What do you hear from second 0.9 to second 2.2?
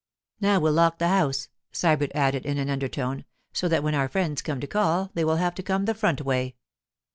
the house,' Sybert